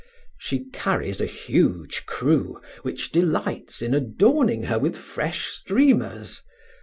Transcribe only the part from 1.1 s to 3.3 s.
a huge crew, which